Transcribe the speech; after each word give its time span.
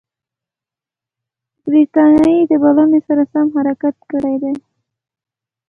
برټانیې 1.71 2.39
د 2.49 2.53
بلنې 2.63 2.99
سره 3.07 3.23
سم 3.31 3.47
حرکت 3.55 3.95
کړی 4.11 4.35
دی. 4.43 4.53